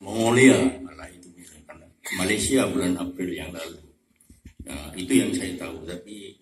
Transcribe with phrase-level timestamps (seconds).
[0.00, 1.76] Mongolia malah itu misalkan
[2.16, 3.84] Malaysia bulan April yang lalu.
[4.64, 5.84] Nah itu yang saya tahu.
[5.84, 6.40] Tapi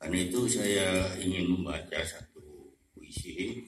[0.00, 3.60] karena itu saya ingin membaca satu puisi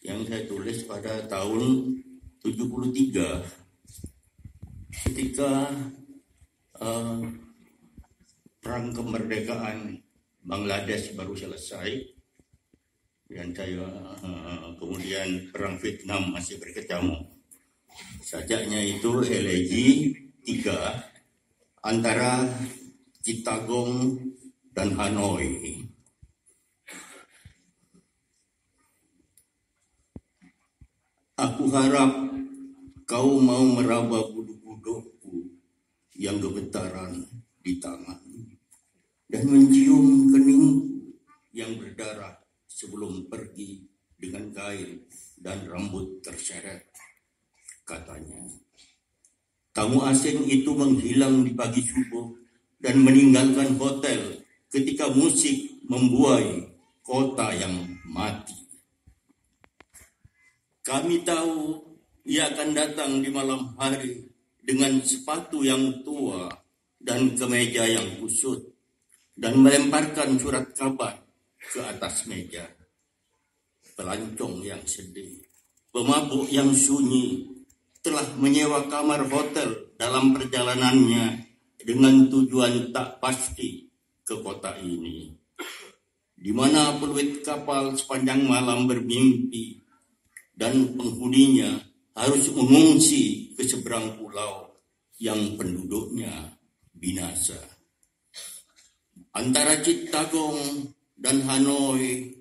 [0.00, 1.84] yang saya tulis pada tahun
[2.40, 5.68] 73 ketika
[6.80, 7.20] uh,
[8.64, 10.00] perang kemerdekaan
[10.48, 12.08] Bangladesh baru selesai
[13.28, 13.84] dan saya
[14.24, 17.37] uh, kemudian perang Vietnam masih berkecamuk
[18.28, 20.12] sajaknya itu elegi
[20.44, 21.00] tiga
[21.80, 22.44] antara
[23.24, 24.20] Chittagong
[24.76, 25.80] dan Hanoi.
[31.40, 32.12] Aku harap
[33.08, 35.48] kau mau meraba bulu-buluku
[36.12, 37.24] yang gemetaran
[37.64, 38.20] di tangan
[39.32, 40.66] dan mencium kening
[41.56, 42.36] yang berdarah
[42.68, 43.88] sebelum pergi
[44.20, 45.08] dengan kain
[45.40, 46.97] dan rambut terseret
[47.88, 48.44] katanya.
[49.72, 52.36] Tamu asing itu menghilang di pagi subuh
[52.76, 56.68] dan meninggalkan hotel ketika musik membuai
[57.00, 57.72] kota yang
[58.04, 58.68] mati.
[60.84, 61.80] Kami tahu
[62.28, 64.28] ia akan datang di malam hari
[64.60, 66.52] dengan sepatu yang tua
[67.00, 68.60] dan kemeja yang kusut
[69.32, 71.16] dan melemparkan surat kabar
[71.56, 72.66] ke atas meja.
[73.96, 75.42] Pelancong yang sedih,
[75.90, 77.57] pemabuk yang sunyi
[78.08, 81.44] telah menyewa kamar hotel dalam perjalanannya
[81.76, 83.84] dengan tujuan tak pasti
[84.24, 85.28] ke kota ini.
[86.32, 89.84] Di mana peluit kapal sepanjang malam bermimpi
[90.56, 91.84] dan penghuninya
[92.16, 94.72] harus mengungsi ke seberang pulau
[95.20, 96.56] yang penduduknya
[96.96, 97.60] binasa.
[99.36, 102.32] Antara Cittagong dan Hanoi,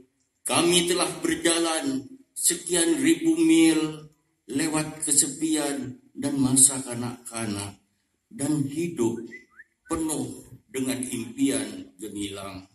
[0.47, 4.07] kami telah berjalan sekian ribu mil
[4.47, 7.75] lewat kesepian dan masa kanak-kanak
[8.31, 9.19] dan hidup
[9.91, 12.67] penuh dengan impian gemilang.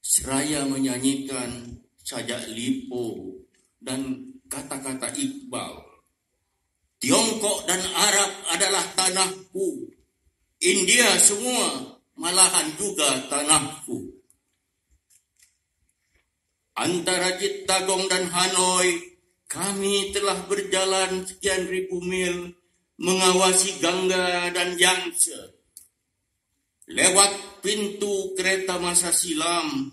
[0.00, 3.38] Seraya menyanyikan sajak lipo
[3.78, 5.74] dan kata-kata Iqbal.
[7.00, 9.88] Tiongkok dan Arab adalah tanahku.
[10.60, 14.12] India semua malahan juga tanahku.
[16.76, 19.09] Antara Cittagong dan Hanoi,
[19.50, 22.54] kami telah berjalan sekian ribu mil
[23.02, 25.58] mengawasi Gangga dan Yangtze.
[26.86, 29.90] Lewat pintu kereta masa silam,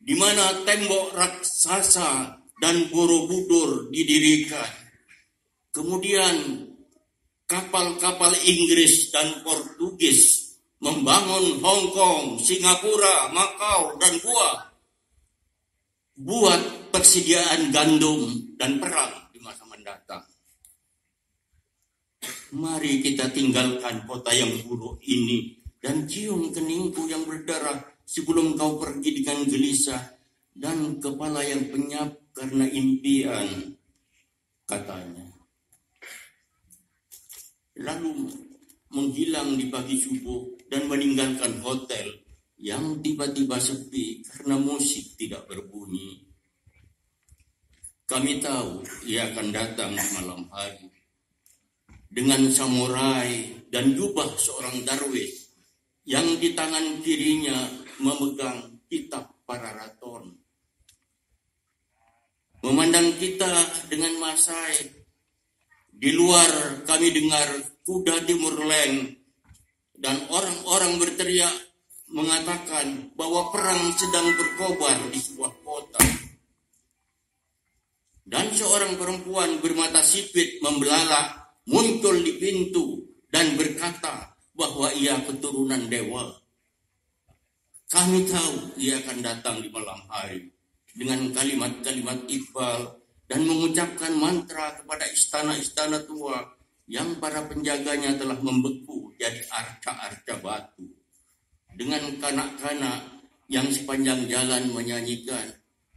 [0.00, 4.68] di mana tembok raksasa dan Borobudur didirikan.
[5.72, 6.68] Kemudian
[7.44, 14.69] kapal-kapal Inggris dan Portugis membangun Hong Kong, Singapura, Makau, dan Goa.
[16.20, 20.20] Buat persediaan gandum dan perang di masa mendatang.
[22.52, 29.24] Mari kita tinggalkan kota yang buruk ini dan cium keningku yang berdarah sebelum kau pergi
[29.24, 30.02] dengan gelisah
[30.52, 33.80] dan kepala yang penyap karena impian
[34.68, 35.24] katanya.
[37.80, 38.28] Lalu
[38.92, 42.12] menghilang di pagi subuh dan meninggalkan hotel
[42.60, 46.28] yang tiba-tiba sepi karena musik tidak berbunyi.
[48.04, 50.92] Kami tahu ia akan datang malam hari
[52.10, 55.56] dengan samurai dan jubah seorang darwis
[56.04, 57.64] yang di tangan kirinya
[58.02, 60.36] memegang kitab Pararaton
[62.60, 63.48] memandang kita
[63.88, 65.00] dengan masai.
[65.90, 67.48] Di luar kami dengar
[67.84, 69.16] kuda timur leng
[70.00, 71.69] dan orang-orang berteriak
[72.10, 76.02] mengatakan bahwa perang sedang berkobar di sebuah kota.
[78.30, 86.30] Dan seorang perempuan bermata sipit membelalak muncul di pintu dan berkata bahwa ia keturunan dewa.
[87.90, 90.46] Kami tahu ia akan datang di malam hari
[90.94, 92.80] dengan kalimat-kalimat Iqbal
[93.26, 96.38] dan mengucapkan mantra kepada istana-istana tua
[96.90, 100.99] yang para penjaganya telah membeku jadi arca-arca batu.
[101.80, 105.48] Dengan kanak-kanak yang sepanjang jalan menyanyikan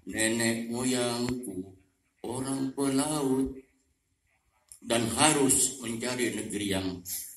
[0.07, 1.75] nenek moyangku
[2.23, 3.51] orang pelaut
[4.79, 6.87] dan harus mencari negeri yang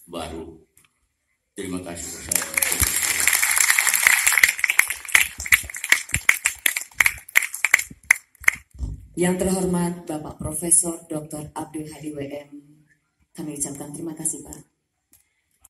[0.06, 0.62] baru.
[1.58, 2.22] Terima kasih.
[2.22, 2.46] Saya.
[9.18, 11.50] Yang terhormat Bapak Profesor Dr.
[11.50, 12.48] Abdul Hadi WM,
[13.34, 14.75] kami ucapkan terima kasih Pak.